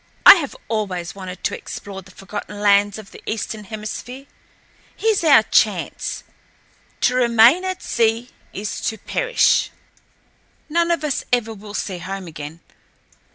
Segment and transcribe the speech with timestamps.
[0.25, 4.25] "I have always wanted to explore the forgotten lands of the Eastern Hemisphere.
[4.95, 6.23] Here's our chance.
[7.01, 9.69] To remain at sea is to perish.
[10.69, 12.61] None of us ever will see home again.